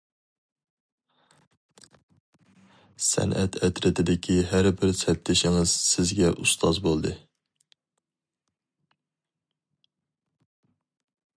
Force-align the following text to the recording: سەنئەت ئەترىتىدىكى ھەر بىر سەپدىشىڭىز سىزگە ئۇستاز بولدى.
سەنئەت 3.07 3.59
ئەترىتىدىكى 3.67 4.37
ھەر 4.53 4.69
بىر 4.79 4.93
سەپدىشىڭىز 5.01 5.75
سىزگە 5.91 6.31
ئۇستاز 6.31 6.81
بولدى. 6.87 7.13